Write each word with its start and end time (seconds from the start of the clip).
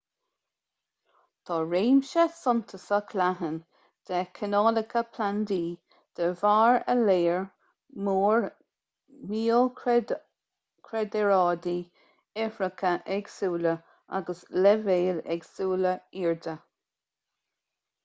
tá 1.47 1.55
réimse 1.71 2.21
suntasach 2.43 3.11
leathan 3.19 3.57
de 4.07 4.21
chineálacha 4.39 5.01
plandaí 5.17 5.65
de 6.21 6.29
bharr 6.39 6.79
a 6.93 6.95
léar 7.01 7.43
mór 8.07 8.45
miocraeráidí 9.33 11.75
ithreacha 12.47 12.95
éagsúla 13.17 13.75
agus 14.21 14.41
leibhéil 14.65 15.21
éagsúla 15.35 15.93
airde 16.23 16.57